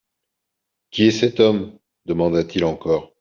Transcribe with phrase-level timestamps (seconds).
[0.89, 1.77] Qui est cet homme?
[2.07, 3.09] demanda-t-il encore.